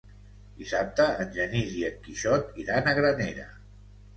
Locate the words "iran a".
2.65-2.99